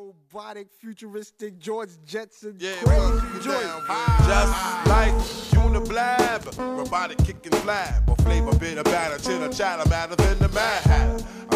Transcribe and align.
robotic, 0.00 0.68
futuristic 0.80 1.58
George 1.58 1.90
Jetson. 2.04 2.56
Yeah, 2.58 2.72
crazy 2.84 3.00
well, 3.00 3.40
joint. 3.40 3.62
down, 3.62 3.82
Just 4.26 4.86
like 4.86 5.12
Uniblab, 5.60 6.58
robotic 6.76 7.18
kicking 7.18 7.52
flab, 7.52 8.08
or 8.08 8.16
flavor 8.16 8.56
bitter 8.58 8.82
batter, 8.82 9.18
chitter 9.18 9.48
chatter, 9.52 9.88
matter 9.88 10.16
than 10.16 10.38
the 10.38 10.48
Mad 10.48 10.82
Hatter. 10.84 11.49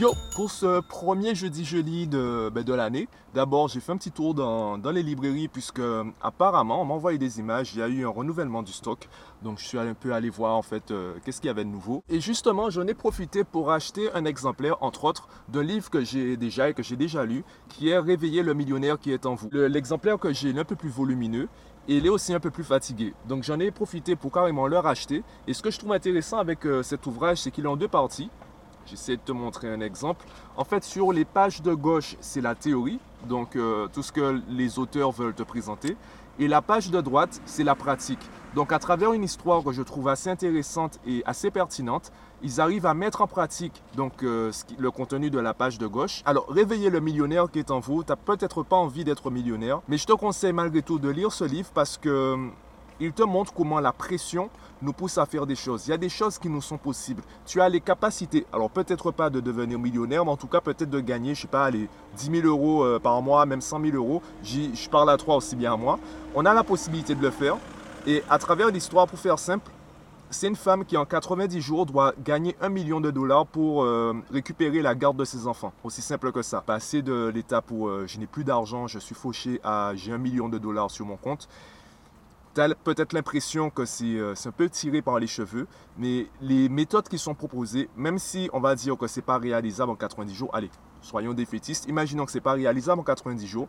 Yo, 0.00 0.12
pour 0.34 0.50
ce 0.50 0.80
premier 0.80 1.34
jeudi 1.34 1.64
jeudi 1.64 2.06
de, 2.06 2.50
ben, 2.52 2.64
de 2.64 2.72
l'année, 2.72 3.06
d'abord 3.34 3.68
j'ai 3.68 3.80
fait 3.80 3.92
un 3.92 3.96
petit 3.96 4.10
tour 4.10 4.34
dans, 4.34 4.76
les 4.90 5.02
librairies 5.02 5.48
puisque 5.48 5.82
apparemment 6.22 6.80
on 6.80 6.84
m'a 6.84 6.94
envoyé 6.94 7.18
des 7.18 7.38
images, 7.38 7.72
il 7.74 7.80
y 7.80 7.82
a 7.82 7.88
eu 7.88 8.04
un 8.04 8.08
renouvellement 8.08 8.62
du 8.62 8.72
stock, 8.72 9.08
donc 9.42 9.58
je 9.58 9.64
suis 9.66 9.78
un 9.78 9.92
peu 9.94 10.12
allé 10.14 10.30
voir 10.30 10.56
en 10.56 10.62
fait 10.62 10.90
euh, 10.90 11.14
qu'est-ce 11.24 11.40
qu'il 11.40 11.48
y 11.48 11.50
avait 11.50 11.64
de 11.64 11.70
nouveau. 11.70 12.02
Et 12.08 12.18
justement 12.20 12.70
j'en 12.70 12.86
ai 12.86 12.94
profité 12.94 13.44
pour 13.44 13.70
acheter 13.70 14.10
un 14.14 14.24
exemplaire 14.24 14.76
entre 14.82 15.04
autres 15.04 15.28
d'un 15.48 15.62
livre 15.62 15.90
que 15.90 16.02
j'ai 16.02 16.36
déjà 16.38 16.70
et 16.70 16.74
que 16.74 16.82
j'ai 16.82 16.96
déjà 16.96 17.24
lu, 17.24 17.44
qui 17.68 17.90
est 17.90 17.98
Réveiller 17.98 18.42
le 18.42 18.54
millionnaire 18.54 18.98
qui 18.98 19.12
est 19.12 19.26
en 19.26 19.34
vous. 19.34 19.48
Le- 19.52 19.66
L'exemplaire 19.68 20.18
que 20.18 20.32
j'ai 20.32 20.50
est 20.50 20.58
un 20.58 20.64
peu 20.64 20.76
plus 20.76 20.88
volumineux. 20.90 21.48
Et 21.86 21.96
il 21.96 22.06
est 22.06 22.10
aussi 22.10 22.32
un 22.32 22.40
peu 22.40 22.50
plus 22.50 22.64
fatigué. 22.64 23.12
Donc 23.28 23.42
j'en 23.42 23.60
ai 23.60 23.70
profité 23.70 24.16
pour 24.16 24.32
carrément 24.32 24.66
le 24.66 24.78
racheter. 24.78 25.22
Et 25.46 25.52
ce 25.52 25.62
que 25.62 25.70
je 25.70 25.78
trouve 25.78 25.92
intéressant 25.92 26.38
avec 26.38 26.64
euh, 26.64 26.82
cet 26.82 27.06
ouvrage, 27.06 27.38
c'est 27.38 27.50
qu'il 27.50 27.64
est 27.64 27.68
en 27.68 27.76
deux 27.76 27.88
parties. 27.88 28.30
J'essaie 28.86 29.16
de 29.16 29.22
te 29.22 29.32
montrer 29.32 29.72
un 29.72 29.80
exemple. 29.80 30.26
En 30.56 30.64
fait, 30.64 30.84
sur 30.84 31.12
les 31.12 31.24
pages 31.24 31.62
de 31.62 31.72
gauche, 31.72 32.16
c'est 32.20 32.40
la 32.40 32.54
théorie, 32.54 32.98
donc 33.28 33.56
euh, 33.56 33.88
tout 33.92 34.02
ce 34.02 34.12
que 34.12 34.42
les 34.48 34.78
auteurs 34.78 35.10
veulent 35.10 35.34
te 35.34 35.42
présenter. 35.42 35.96
Et 36.38 36.48
la 36.48 36.62
page 36.62 36.90
de 36.90 37.00
droite, 37.00 37.40
c'est 37.44 37.64
la 37.64 37.74
pratique. 37.74 38.18
Donc 38.54 38.72
à 38.72 38.78
travers 38.78 39.12
une 39.12 39.24
histoire 39.24 39.62
que 39.64 39.72
je 39.72 39.82
trouve 39.82 40.08
assez 40.08 40.30
intéressante 40.30 41.00
et 41.06 41.22
assez 41.26 41.50
pertinente, 41.50 42.12
ils 42.42 42.60
arrivent 42.60 42.86
à 42.86 42.94
mettre 42.94 43.22
en 43.22 43.26
pratique 43.26 43.82
donc, 43.96 44.22
euh, 44.22 44.52
le 44.78 44.90
contenu 44.90 45.30
de 45.30 45.38
la 45.38 45.54
page 45.54 45.78
de 45.78 45.86
gauche. 45.86 46.22
Alors, 46.26 46.46
réveiller 46.48 46.90
le 46.90 47.00
millionnaire 47.00 47.50
qui 47.50 47.58
est 47.58 47.70
en 47.70 47.80
vous. 47.80 48.04
Tu 48.04 48.12
n'as 48.12 48.16
peut-être 48.16 48.62
pas 48.62 48.76
envie 48.76 49.02
d'être 49.02 49.30
millionnaire, 49.30 49.80
mais 49.88 49.96
je 49.96 50.06
te 50.06 50.12
conseille 50.12 50.52
malgré 50.52 50.82
tout 50.82 50.98
de 50.98 51.08
lire 51.08 51.32
ce 51.32 51.44
livre 51.44 51.70
parce 51.72 51.96
que 51.96 52.08
euh, 52.08 52.48
il 53.00 53.12
te 53.12 53.22
montre 53.22 53.52
comment 53.52 53.80
la 53.80 53.92
pression 53.92 54.50
nous 54.82 54.92
pousse 54.92 55.18
à 55.18 55.26
faire 55.26 55.46
des 55.46 55.56
choses. 55.56 55.86
Il 55.86 55.90
y 55.90 55.94
a 55.94 55.98
des 55.98 56.08
choses 56.08 56.38
qui 56.38 56.48
nous 56.48 56.60
sont 56.60 56.78
possibles. 56.78 57.22
Tu 57.46 57.60
as 57.60 57.68
les 57.68 57.80
capacités, 57.80 58.46
alors 58.52 58.70
peut-être 58.70 59.10
pas 59.10 59.30
de 59.30 59.40
devenir 59.40 59.78
millionnaire, 59.78 60.24
mais 60.24 60.30
en 60.30 60.36
tout 60.36 60.46
cas 60.46 60.60
peut-être 60.60 60.90
de 60.90 61.00
gagner, 61.00 61.34
je 61.34 61.42
sais 61.42 61.48
pas, 61.48 61.70
les 61.70 61.88
10 62.16 62.42
000 62.42 62.46
euros 62.46 62.84
euh, 62.84 62.98
par 62.98 63.20
mois, 63.22 63.46
même 63.46 63.60
100 63.60 63.80
000 63.80 63.96
euros. 63.96 64.22
Je 64.42 64.88
parle 64.88 65.10
à 65.10 65.16
toi 65.16 65.36
aussi 65.36 65.56
bien 65.56 65.72
à 65.72 65.76
moi. 65.76 65.98
On 66.34 66.44
a 66.44 66.54
la 66.54 66.64
possibilité 66.64 67.14
de 67.14 67.22
le 67.22 67.30
faire. 67.30 67.56
Et 68.06 68.22
à 68.28 68.38
travers 68.38 68.68
l'histoire, 68.68 69.06
pour 69.06 69.18
faire 69.18 69.38
simple, 69.38 69.70
c'est 70.30 70.48
une 70.48 70.56
femme 70.56 70.84
qui 70.84 70.96
en 70.96 71.04
90 71.04 71.60
jours 71.60 71.86
doit 71.86 72.12
gagner 72.22 72.56
1 72.60 72.68
million 72.68 73.00
de 73.00 73.10
dollars 73.10 73.46
pour 73.46 73.84
euh, 73.84 74.14
récupérer 74.32 74.82
la 74.82 74.94
garde 74.94 75.16
de 75.16 75.24
ses 75.24 75.46
enfants. 75.46 75.72
Aussi 75.84 76.02
simple 76.02 76.32
que 76.32 76.42
ça. 76.42 76.60
Passer 76.60 77.02
de 77.02 77.30
l'étape 77.32 77.70
où 77.70 77.88
euh, 77.88 78.04
je 78.06 78.18
n'ai 78.18 78.26
plus 78.26 78.44
d'argent, 78.44 78.86
je 78.86 78.98
suis 78.98 79.14
fauché 79.14 79.60
à 79.62 79.92
j'ai 79.94 80.12
1 80.12 80.18
million 80.18 80.48
de 80.48 80.58
dollars 80.58 80.90
sur 80.90 81.06
mon 81.06 81.16
compte. 81.16 81.48
Tu 82.54 82.60
peut-être 82.84 83.14
l'impression 83.14 83.68
que 83.68 83.84
c'est 83.84 84.04
euh, 84.04 84.36
c'est 84.36 84.48
un 84.48 84.52
peu 84.52 84.68
tiré 84.68 85.02
par 85.02 85.18
les 85.18 85.26
cheveux, 85.26 85.66
mais 85.98 86.28
les 86.40 86.68
méthodes 86.68 87.08
qui 87.08 87.18
sont 87.18 87.34
proposées, 87.34 87.90
même 87.96 88.20
si 88.20 88.48
on 88.52 88.60
va 88.60 88.76
dire 88.76 88.96
que 88.96 89.08
c'est 89.08 89.22
pas 89.22 89.38
réalisable 89.38 89.90
en 89.90 89.96
90 89.96 90.32
jours, 90.32 90.50
allez, 90.52 90.70
soyons 91.00 91.34
défaitistes, 91.34 91.88
imaginons 91.88 92.24
que 92.24 92.30
c'est 92.30 92.40
pas 92.40 92.52
réalisable 92.52 93.00
en 93.00 93.04
90 93.04 93.44
jours, 93.44 93.66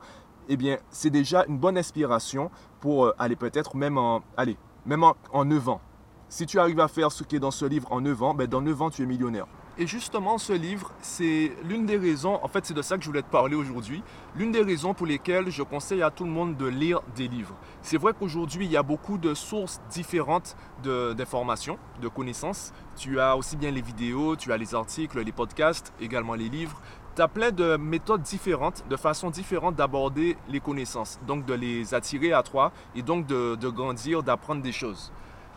eh 0.50 0.56
bien, 0.56 0.78
c'est 0.92 1.10
déjà 1.10 1.46
une 1.48 1.58
bonne 1.58 1.80
inspiration 1.80 2.52
pour 2.80 3.06
euh, 3.06 3.16
aller 3.18 3.36
peut-être 3.36 3.76
même 3.76 3.98
en, 3.98 4.22
allez, 4.38 4.56
même 4.86 5.04
en, 5.04 5.16
en 5.34 5.46
9 5.46 5.70
ans. 5.70 5.82
Si 6.30 6.46
tu 6.46 6.60
arrives 6.60 6.80
à 6.80 6.88
faire 6.88 7.12
ce 7.12 7.24
qui 7.24 7.38
est 7.38 7.40
dans 7.40 7.50
ce 7.50 7.66
livre 7.66 7.92
en 7.92 8.02
9 8.02 8.22
ans, 8.22 8.34
ben 8.36 8.46
dans 8.46 8.62
9 8.62 8.82
ans, 8.84 8.90
tu 8.92 9.02
es 9.02 9.08
millionnaire. 9.08 9.48
Et 9.78 9.88
justement, 9.88 10.38
ce 10.38 10.54
livre, 10.54 10.94
c'est 11.02 11.52
l'une 11.66 11.86
des 11.86 11.98
raisons, 11.98 12.40
en 12.42 12.48
fait, 12.48 12.66
c'est 12.66 12.74
de 12.74 12.82
ça 12.82 12.98
que 12.98 13.04
je 13.04 13.10
voulais 13.10 13.24
te 13.24 13.30
parler 13.30 13.56
aujourd'hui, 13.56 14.04
l'une 14.34 14.54
des 14.54 14.62
raisons 14.62 14.94
pour 14.94 15.06
lesquelles 15.06 15.52
je 15.52 15.64
conseille 15.64 16.02
à 16.02 16.10
tout 16.12 16.24
le 16.24 16.30
monde 16.30 16.56
de 16.56 16.66
lire 16.66 17.02
des 17.18 17.28
livres. 17.28 17.56
C'est 17.82 17.98
vrai 17.98 18.14
qu'aujourd'hui, 18.18 18.66
il 18.66 18.72
y 18.72 18.78
a 18.78 18.84
beaucoup 18.84 19.18
de 19.18 19.34
sources 19.34 19.82
différentes 19.92 20.56
d'informations, 20.82 21.78
de, 22.02 22.08
connaissances. 22.08 22.72
Tu 22.96 23.20
as 23.20 23.36
aussi 23.36 23.58
bien 23.58 23.72
les 23.72 23.82
vidéos, 23.82 24.38
tu 24.38 24.54
as 24.54 24.58
les 24.58 24.74
articles, 24.74 25.20
les 25.20 25.34
podcasts, 25.34 25.92
également 26.00 26.36
les 26.36 26.48
livres. 26.48 26.80
Tu 27.18 27.22
as 27.22 27.28
plein 27.28 27.52
de 27.52 27.76
méthodes 27.76 28.22
différentes, 28.22 28.86
de 28.90 28.96
façons 28.96 29.30
différentes 29.30 29.76
d'aborder 29.76 30.38
les 30.48 30.62
connaissances, 30.62 31.20
donc 31.28 31.46
de 31.46 31.54
les 31.54 31.94
attirer 31.94 32.32
à 32.32 32.44
toi 32.44 32.72
et 32.96 33.02
donc 33.02 33.28
de 33.28 33.70
grandir, 33.70 34.24
d'apprendre 34.24 34.62
des 34.62 34.72
choses. 34.72 35.12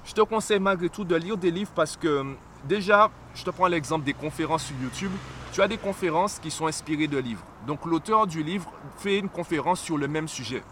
Je 0.09 0.15
te 0.15 0.23
conseille 0.23 0.59
malgré 0.59 0.89
tout 0.89 1.05
de 1.05 1.15
lire 1.15 1.37
des 1.37 1.51
livres 1.51 1.71
parce 1.75 1.97
que 1.97 2.25
déjà, 2.65 3.11
je 3.35 3.45
te 3.45 3.51
prends 3.51 3.67
l'exemple 3.67 4.05
des 4.05 4.15
conférences 4.15 4.65
sur 4.65 4.77
YouTube. 4.83 5.13
Tu 5.53 5.63
as 5.63 5.69
des 5.69 5.79
conférences 5.79 6.39
qui 6.39 6.51
sont 6.51 6.67
inspirées 6.67 7.07
de 7.07 7.19
livres. 7.19 7.45
Donc 7.67 7.85
l'auteur 7.85 8.27
du 8.27 8.43
livre 8.43 8.71
fait 8.99 9.19
une 9.19 9.29
conférence 9.29 9.81
sur 9.81 9.97
le 9.97 10.09
même 10.09 10.29
sujet. 10.29 10.63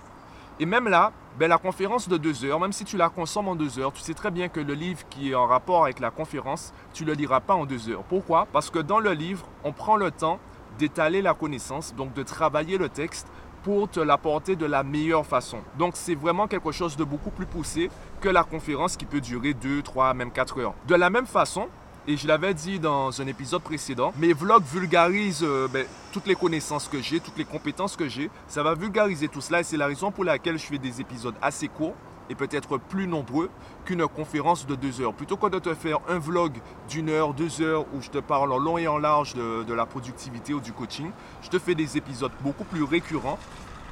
Et 0.58 0.66
même 0.66 0.88
là, 0.88 1.12
ben, 1.38 1.48
la 1.48 1.58
conférence 1.58 2.08
de 2.08 2.16
deux 2.16 2.44
heures, 2.44 2.58
même 2.58 2.72
si 2.72 2.84
tu 2.84 2.96
la 2.96 3.10
consommes 3.10 3.48
en 3.48 3.56
deux 3.56 3.78
heures, 3.78 3.92
tu 3.92 4.00
sais 4.00 4.14
très 4.14 4.30
bien 4.30 4.48
que 4.48 4.60
le 4.60 4.72
livre 4.72 5.06
qui 5.10 5.30
est 5.30 5.34
en 5.34 5.46
rapport 5.46 5.84
avec 5.84 6.00
la 6.00 6.10
conférence, 6.10 6.72
tu 6.94 7.04
ne 7.04 7.08
le 7.08 7.14
liras 7.14 7.40
pas 7.40 7.54
en 7.54 7.66
deux 7.66 7.90
heures. 7.90 8.04
Pourquoi? 8.04 8.46
Parce 8.52 8.70
que 8.70 8.78
dans 8.78 8.98
le 8.98 9.12
livre, 9.12 9.46
on 9.64 9.72
prend 9.72 9.96
le 9.96 10.10
temps 10.10 10.38
d'étaler 10.78 11.20
la 11.20 11.34
connaissance, 11.34 11.94
donc 11.94 12.14
de 12.14 12.22
travailler 12.22 12.78
le 12.78 12.88
texte 12.88 13.28
pour 13.66 13.88
te 13.88 13.98
l'apporter 13.98 14.54
de 14.54 14.64
la 14.64 14.84
meilleure 14.84 15.26
façon. 15.26 15.58
Donc 15.76 15.94
c'est 15.96 16.14
vraiment 16.14 16.46
quelque 16.46 16.70
chose 16.70 16.96
de 16.96 17.02
beaucoup 17.02 17.30
plus 17.30 17.46
poussé 17.46 17.90
que 18.20 18.28
la 18.28 18.44
conférence 18.44 18.96
qui 18.96 19.06
peut 19.06 19.20
durer 19.20 19.54
2, 19.54 19.82
3, 19.82 20.14
même 20.14 20.30
4 20.30 20.60
heures. 20.60 20.74
De 20.86 20.94
la 20.94 21.10
même 21.10 21.26
façon, 21.26 21.66
et 22.06 22.16
je 22.16 22.28
l'avais 22.28 22.54
dit 22.54 22.78
dans 22.78 23.20
un 23.20 23.26
épisode 23.26 23.62
précédent, 23.62 24.12
mes 24.18 24.32
vlogs 24.32 24.62
vulgarisent 24.72 25.42
euh, 25.42 25.66
ben, 25.66 25.84
toutes 26.12 26.28
les 26.28 26.36
connaissances 26.36 26.86
que 26.86 27.02
j'ai, 27.02 27.18
toutes 27.18 27.38
les 27.38 27.44
compétences 27.44 27.96
que 27.96 28.06
j'ai. 28.06 28.30
Ça 28.46 28.62
va 28.62 28.74
vulgariser 28.74 29.26
tout 29.26 29.40
cela 29.40 29.58
et 29.58 29.64
c'est 29.64 29.76
la 29.76 29.88
raison 29.88 30.12
pour 30.12 30.22
laquelle 30.22 30.60
je 30.60 30.66
fais 30.66 30.78
des 30.78 31.00
épisodes 31.00 31.34
assez 31.42 31.66
courts 31.66 31.96
et 32.30 32.34
peut-être 32.34 32.78
plus 32.78 33.06
nombreux 33.06 33.50
qu'une 33.84 34.06
conférence 34.06 34.66
de 34.66 34.74
deux 34.74 35.00
heures. 35.00 35.14
Plutôt 35.14 35.36
que 35.36 35.48
de 35.48 35.58
te 35.58 35.74
faire 35.74 35.98
un 36.08 36.18
vlog 36.18 36.52
d'une 36.88 37.08
heure, 37.08 37.34
deux 37.34 37.60
heures 37.60 37.84
où 37.94 38.02
je 38.02 38.10
te 38.10 38.18
parle 38.18 38.52
en 38.52 38.58
long 38.58 38.78
et 38.78 38.88
en 38.88 38.98
large 38.98 39.34
de, 39.34 39.72
la 39.72 39.86
productivité 39.86 40.54
ou 40.54 40.60
du 40.60 40.72
coaching, 40.72 41.10
je 41.42 41.48
te 41.48 41.58
fais 41.58 41.74
des 41.74 41.96
épisodes 41.96 42.32
beaucoup 42.40 42.64
plus 42.64 42.82
récurrents 42.82 43.38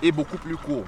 et 0.03 0.13
beaucoup 0.13 0.39
plus 0.39 0.57
courts. 0.57 0.85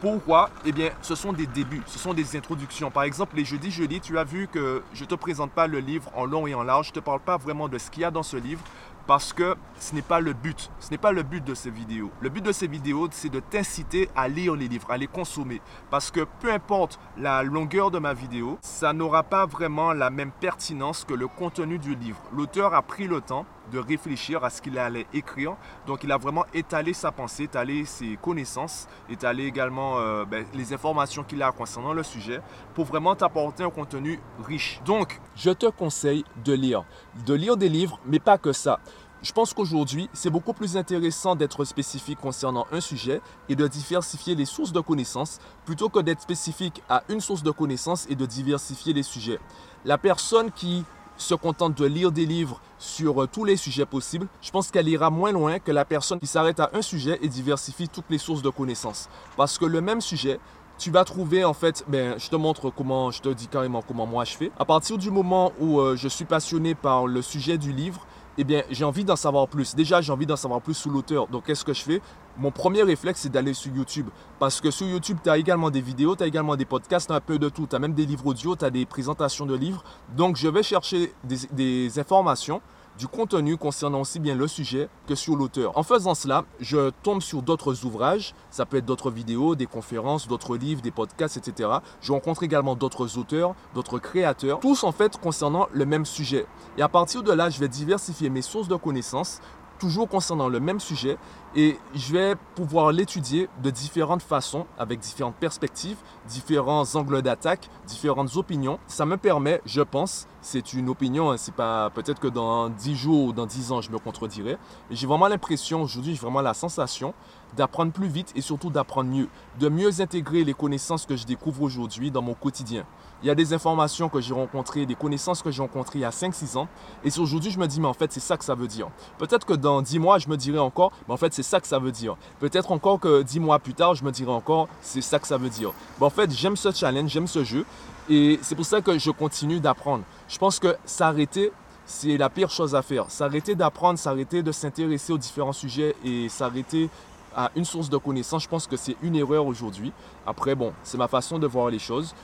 Pourquoi? 0.00 0.50
Eh 0.64 0.72
bien, 0.72 0.90
ce 1.00 1.14
sont 1.14 1.32
des 1.32 1.46
débuts, 1.46 1.82
ce 1.86 1.98
sont 1.98 2.12
des 2.12 2.36
introductions. 2.36 2.90
Par 2.90 3.04
exemple, 3.04 3.34
les 3.36 3.46
jeudis, 3.46 3.70
jeudi, 3.70 4.00
tu 4.00 4.18
as 4.18 4.24
vu 4.24 4.46
que 4.46 4.82
je 4.92 5.04
ne 5.04 5.08
te 5.08 5.14
présente 5.14 5.52
pas 5.52 5.66
le 5.66 5.78
livre 5.78 6.10
en 6.14 6.26
long 6.26 6.46
et 6.46 6.54
en 6.54 6.62
large. 6.62 6.88
Je 6.88 6.90
ne 6.92 6.96
te 6.96 7.00
parle 7.00 7.20
pas 7.20 7.38
vraiment 7.38 7.66
de 7.66 7.78
ce 7.78 7.90
qu'il 7.90 8.02
y 8.02 8.04
a 8.04 8.10
dans 8.10 8.22
ce 8.22 8.36
livre 8.36 8.60
parce 9.06 9.32
que 9.32 9.56
ce 9.78 9.94
n'est 9.94 10.02
pas 10.02 10.20
le 10.20 10.32
but. 10.32 10.70
Ce 10.80 10.90
n'est 10.90 10.98
pas 10.98 11.12
le 11.12 11.22
but 11.22 11.44
de 11.44 11.54
ces 11.54 11.70
vidéos. 11.70 12.10
Le 12.20 12.28
but 12.28 12.44
de 12.44 12.52
ces 12.52 12.66
vidéos, 12.66 13.08
c'est 13.10 13.28
de 13.28 13.40
t'inciter 13.40 14.08
à 14.16 14.28
lire 14.28 14.54
les 14.54 14.68
livres, 14.68 14.90
à 14.90 14.96
les 14.96 15.06
consommer. 15.06 15.60
Parce 15.90 16.10
que 16.10 16.26
peu 16.40 16.52
importe 16.52 16.98
la 17.16 17.42
longueur 17.42 17.90
de 17.90 17.98
ma 17.98 18.14
vidéo, 18.14 18.58
ça 18.62 18.92
n'aura 18.92 19.22
pas 19.22 19.46
vraiment 19.46 19.92
la 19.92 20.10
même 20.10 20.32
pertinence 20.32 21.04
que 21.04 21.14
le 21.14 21.28
contenu 21.28 21.78
du 21.78 21.94
livre. 21.94 22.20
L'auteur 22.34 22.74
a 22.74 22.82
pris 22.82 23.06
le 23.06 23.20
temps 23.20 23.46
de 23.72 23.78
réfléchir 23.78 24.44
à 24.44 24.50
ce 24.50 24.62
qu'il 24.62 24.78
allait 24.78 25.06
écrire. 25.12 25.56
Donc 25.86 26.04
il 26.04 26.12
a 26.12 26.16
vraiment 26.16 26.44
étalé 26.54 26.92
sa 26.92 27.12
pensée, 27.12 27.44
étalé 27.44 27.84
ses 27.84 28.16
connaissances, 28.16 28.86
étalé 29.08 29.44
également 29.44 29.98
euh, 29.98 30.24
ben, 30.24 30.44
les 30.54 30.72
informations 30.72 31.24
qu'il 31.24 31.42
a 31.42 31.52
concernant 31.52 31.92
le 31.92 32.02
sujet 32.02 32.40
pour 32.74 32.84
vraiment 32.84 33.14
t'apporter 33.14 33.62
un 33.62 33.70
contenu 33.70 34.20
riche. 34.44 34.80
Donc 34.84 35.20
je 35.34 35.50
te 35.50 35.66
conseille 35.66 36.24
de 36.44 36.52
lire. 36.52 36.84
De 37.26 37.34
lire 37.34 37.56
des 37.56 37.68
livres, 37.68 37.98
mais 38.06 38.18
pas 38.18 38.38
que 38.38 38.52
ça. 38.52 38.80
Je 39.22 39.32
pense 39.32 39.54
qu'aujourd'hui, 39.54 40.10
c'est 40.12 40.30
beaucoup 40.30 40.52
plus 40.52 40.76
intéressant 40.76 41.34
d'être 41.34 41.64
spécifique 41.64 42.20
concernant 42.20 42.66
un 42.70 42.80
sujet 42.80 43.20
et 43.48 43.56
de 43.56 43.66
diversifier 43.66 44.34
les 44.34 44.44
sources 44.44 44.72
de 44.72 44.80
connaissances 44.80 45.40
plutôt 45.64 45.88
que 45.88 46.00
d'être 46.00 46.20
spécifique 46.20 46.82
à 46.88 47.02
une 47.08 47.20
source 47.20 47.42
de 47.42 47.50
connaissances 47.50 48.06
et 48.10 48.14
de 48.14 48.26
diversifier 48.26 48.92
les 48.92 49.02
sujets. 49.02 49.40
La 49.84 49.98
personne 49.98 50.52
qui 50.52 50.84
se 51.16 51.34
contente 51.34 51.76
de 51.76 51.86
lire 51.86 52.12
des 52.12 52.26
livres 52.26 52.60
sur 52.78 53.22
euh, 53.22 53.26
tous 53.26 53.44
les 53.44 53.56
sujets 53.56 53.86
possibles, 53.86 54.26
je 54.42 54.50
pense 54.50 54.70
qu'elle 54.70 54.88
ira 54.88 55.10
moins 55.10 55.32
loin 55.32 55.58
que 55.58 55.72
la 55.72 55.84
personne 55.84 56.20
qui 56.20 56.26
s'arrête 56.26 56.60
à 56.60 56.70
un 56.74 56.82
sujet 56.82 57.18
et 57.22 57.28
diversifie 57.28 57.88
toutes 57.88 58.10
les 58.10 58.18
sources 58.18 58.42
de 58.42 58.50
connaissances. 58.50 59.08
Parce 59.36 59.58
que 59.58 59.64
le 59.64 59.80
même 59.80 60.00
sujet, 60.00 60.38
tu 60.78 60.90
vas 60.90 61.04
trouver 61.04 61.44
en 61.44 61.54
fait, 61.54 61.84
ben, 61.88 62.18
je 62.18 62.28
te 62.28 62.36
montre 62.36 62.70
comment, 62.70 63.10
je 63.10 63.22
te 63.22 63.28
dis 63.28 63.48
carrément 63.48 63.82
comment 63.82 64.06
moi 64.06 64.24
je 64.24 64.36
fais. 64.36 64.52
À 64.58 64.64
partir 64.64 64.98
du 64.98 65.10
moment 65.10 65.52
où 65.58 65.80
euh, 65.80 65.96
je 65.96 66.08
suis 66.08 66.24
passionné 66.24 66.74
par 66.74 67.06
le 67.06 67.22
sujet 67.22 67.58
du 67.58 67.72
livre, 67.72 68.06
eh 68.38 68.44
bien, 68.44 68.62
j'ai 68.70 68.84
envie 68.84 69.04
d'en 69.04 69.16
savoir 69.16 69.48
plus. 69.48 69.74
Déjà, 69.74 70.00
j'ai 70.00 70.12
envie 70.12 70.26
d'en 70.26 70.36
savoir 70.36 70.60
plus 70.60 70.74
sous 70.74 70.90
l'auteur. 70.90 71.26
Donc, 71.28 71.44
qu'est-ce 71.44 71.64
que 71.64 71.72
je 71.72 71.82
fais? 71.82 72.02
Mon 72.38 72.50
premier 72.50 72.82
réflexe, 72.82 73.20
c'est 73.20 73.28
d'aller 73.28 73.54
sur 73.54 73.74
YouTube. 73.74 74.08
Parce 74.38 74.60
que 74.60 74.70
sur 74.70 74.86
YouTube, 74.86 75.18
tu 75.22 75.30
as 75.30 75.38
également 75.38 75.70
des 75.70 75.80
vidéos, 75.80 76.16
tu 76.16 76.22
as 76.22 76.26
également 76.26 76.56
des 76.56 76.66
podcasts, 76.66 77.10
un 77.10 77.20
peu 77.20 77.38
de 77.38 77.48
tout. 77.48 77.66
Tu 77.66 77.74
as 77.74 77.78
même 77.78 77.94
des 77.94 78.04
livres 78.04 78.26
audio, 78.26 78.54
tu 78.56 78.64
as 78.64 78.70
des 78.70 78.84
présentations 78.84 79.46
de 79.46 79.54
livres. 79.54 79.82
Donc, 80.16 80.36
je 80.36 80.48
vais 80.48 80.62
chercher 80.62 81.12
des 81.24 81.98
informations 81.98 82.60
du 82.98 83.08
contenu 83.08 83.56
concernant 83.56 84.00
aussi 84.00 84.20
bien 84.20 84.34
le 84.34 84.48
sujet 84.48 84.88
que 85.06 85.14
sur 85.14 85.36
l'auteur. 85.36 85.76
En 85.76 85.82
faisant 85.82 86.14
cela, 86.14 86.44
je 86.60 86.90
tombe 87.02 87.22
sur 87.22 87.42
d'autres 87.42 87.84
ouvrages, 87.84 88.34
ça 88.50 88.66
peut 88.66 88.78
être 88.78 88.86
d'autres 88.86 89.10
vidéos, 89.10 89.54
des 89.54 89.66
conférences, 89.66 90.28
d'autres 90.28 90.56
livres, 90.56 90.80
des 90.82 90.90
podcasts, 90.90 91.36
etc. 91.36 91.70
Je 92.00 92.12
rencontre 92.12 92.42
également 92.42 92.74
d'autres 92.74 93.18
auteurs, 93.18 93.54
d'autres 93.74 93.98
créateurs, 93.98 94.60
tous 94.60 94.84
en 94.84 94.92
fait 94.92 95.18
concernant 95.18 95.68
le 95.72 95.86
même 95.86 96.06
sujet. 96.06 96.46
Et 96.78 96.82
à 96.82 96.88
partir 96.88 97.22
de 97.22 97.32
là, 97.32 97.50
je 97.50 97.60
vais 97.60 97.68
diversifier 97.68 98.30
mes 98.30 98.42
sources 98.42 98.68
de 98.68 98.76
connaissances 98.76 99.40
toujours 99.78 100.08
concernant 100.08 100.48
le 100.48 100.60
même 100.60 100.80
sujet 100.80 101.16
et 101.54 101.78
je 101.94 102.12
vais 102.12 102.34
pouvoir 102.54 102.92
l'étudier 102.92 103.48
de 103.62 103.70
différentes 103.70 104.22
façons, 104.22 104.66
avec 104.78 105.00
différentes 105.00 105.36
perspectives, 105.36 105.96
différents 106.28 106.94
angles 106.94 107.22
d'attaque, 107.22 107.70
différentes 107.86 108.36
opinions. 108.36 108.78
Ça 108.88 109.06
me 109.06 109.16
permet, 109.16 109.62
je 109.64 109.80
pense, 109.80 110.26
c'est 110.42 110.74
une 110.74 110.88
opinion, 110.90 111.30
hein, 111.30 111.36
c'est 111.38 111.54
pas 111.54 111.88
peut-être 111.90 112.20
que 112.20 112.28
dans 112.28 112.68
10 112.68 112.94
jours 112.94 113.24
ou 113.24 113.32
dans 113.32 113.46
10 113.46 113.72
ans 113.72 113.80
je 113.80 113.90
me 113.90 113.98
contredirai, 113.98 114.58
j'ai 114.90 115.06
vraiment 115.06 115.28
l'impression 115.28 115.82
aujourd'hui, 115.82 116.14
j'ai 116.14 116.20
vraiment 116.20 116.42
la 116.42 116.54
sensation 116.54 117.14
d'apprendre 117.56 117.90
plus 117.92 118.08
vite 118.08 118.32
et 118.36 118.42
surtout 118.42 118.70
d'apprendre 118.70 119.10
mieux, 119.10 119.28
de 119.58 119.68
mieux 119.68 120.00
intégrer 120.00 120.44
les 120.44 120.54
connaissances 120.54 121.06
que 121.06 121.16
je 121.16 121.24
découvre 121.24 121.62
aujourd'hui 121.62 122.10
dans 122.10 122.22
mon 122.22 122.34
quotidien. 122.34 122.84
Il 123.22 123.28
y 123.28 123.30
a 123.30 123.34
des 123.34 123.54
informations 123.54 124.10
que 124.10 124.20
j'ai 124.20 124.34
rencontrées, 124.34 124.84
des 124.84 124.94
connaissances 124.94 125.42
que 125.42 125.50
j'ai 125.50 125.62
rencontrées 125.62 126.00
il 126.00 126.02
y 126.02 126.04
a 126.04 126.10
5-6 126.10 126.58
ans. 126.58 126.68
Et 127.02 127.18
aujourd'hui, 127.18 127.50
je 127.50 127.58
me 127.58 127.66
dis, 127.66 127.80
mais 127.80 127.88
en 127.88 127.94
fait, 127.94 128.12
c'est 128.12 128.20
ça 128.20 128.36
que 128.36 128.44
ça 128.44 128.54
veut 128.54 128.68
dire. 128.68 128.88
Peut-être 129.16 129.46
que 129.46 129.54
dans 129.54 129.65
10 129.66 129.98
mois, 129.98 130.18
je 130.18 130.28
me 130.28 130.36
dirai 130.36 130.58
encore, 130.58 130.92
mais 131.06 131.14
en 131.14 131.16
fait, 131.16 131.32
c'est 131.32 131.42
ça 131.42 131.60
que 131.60 131.66
ça 131.66 131.78
veut 131.78 131.92
dire. 131.92 132.16
Peut-être 132.40 132.72
encore 132.72 133.00
que 133.00 133.22
10 133.22 133.40
mois 133.40 133.58
plus 133.58 133.74
tard, 133.74 133.94
je 133.94 134.04
me 134.04 134.10
dirai 134.10 134.32
encore, 134.32 134.68
c'est 134.80 135.00
ça 135.00 135.18
que 135.18 135.26
ça 135.26 135.36
veut 135.36 135.48
dire. 135.48 135.72
en 136.00 136.10
fait, 136.10 136.30
j'aime 136.30 136.56
ce 136.56 136.72
challenge, 136.72 137.10
j'aime 137.10 137.26
ce 137.26 137.44
jeu. 137.44 137.64
Et 138.08 138.38
c'est 138.42 138.54
pour 138.54 138.64
ça 138.64 138.80
que 138.80 138.98
je 138.98 139.10
continue 139.10 139.58
d'apprendre. 139.58 140.04
Je 140.28 140.38
pense 140.38 140.58
que 140.58 140.76
s'arrêter, 140.84 141.52
c'est 141.86 142.16
la 142.16 142.30
pire 142.30 142.50
chose 142.50 142.74
à 142.74 142.82
faire. 142.82 143.10
S'arrêter 143.10 143.54
d'apprendre, 143.54 143.98
s'arrêter 143.98 144.42
de 144.42 144.52
s'intéresser 144.52 145.12
aux 145.12 145.18
différents 145.18 145.52
sujets 145.52 145.96
et 146.04 146.28
s'arrêter 146.28 146.88
à 147.34 147.50
une 147.54 147.64
source 147.64 147.90
de 147.90 147.96
connaissances, 147.96 148.44
je 148.44 148.48
pense 148.48 148.66
que 148.66 148.76
c'est 148.76 148.96
une 149.02 149.14
erreur 149.14 149.46
aujourd'hui. 149.46 149.92
Après, 150.26 150.54
bon, 150.54 150.72
c'est 150.82 150.96
ma 150.96 151.08
façon 151.08 151.38
de 151.38 151.46
voir 151.46 151.68
les 151.68 151.78
choses. 151.78 152.14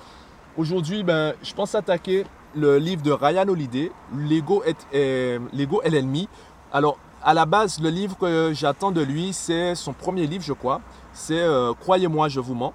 Aujourd'hui, 0.56 1.02
ben, 1.02 1.34
je 1.42 1.52
pense 1.52 1.74
attaquer 1.74 2.24
le 2.54 2.78
livre 2.78 3.02
de 3.02 3.10
Ryan 3.10 3.48
Holiday, 3.48 3.90
Lego, 4.16 4.62
est, 4.64 5.38
Lego 5.52 5.82
est 5.82 5.90
l'ennemi. 5.90 6.28
Alors, 6.72 6.98
à 7.24 7.34
la 7.34 7.46
base, 7.46 7.80
le 7.80 7.88
livre 7.88 8.16
que 8.18 8.52
j'attends 8.52 8.90
de 8.90 9.00
lui, 9.00 9.32
c'est 9.32 9.76
son 9.76 9.92
premier 9.92 10.26
livre, 10.26 10.42
je 10.42 10.52
crois. 10.52 10.80
C'est 11.12 11.38
euh, 11.38 11.72
Croyez-moi, 11.72 12.28
je 12.28 12.40
vous 12.40 12.54
mens. 12.54 12.74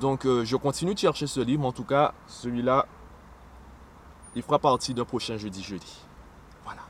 Donc, 0.00 0.24
euh, 0.24 0.46
je 0.46 0.56
continue 0.56 0.94
de 0.94 0.98
chercher 0.98 1.26
ce 1.26 1.40
livre. 1.40 1.66
En 1.66 1.72
tout 1.72 1.84
cas, 1.84 2.14
celui-là, 2.26 2.86
il 4.34 4.42
fera 4.42 4.58
partie 4.58 4.94
d'un 4.94 5.04
prochain 5.04 5.36
jeudi 5.36 5.62
jeudi. 5.62 6.00
Voilà. 6.64 6.80